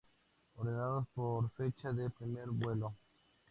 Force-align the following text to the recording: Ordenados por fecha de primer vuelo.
Ordenados 0.55 1.05
por 1.13 1.51
fecha 1.51 1.93
de 1.93 2.09
primer 2.09 2.49
vuelo. 2.49 2.95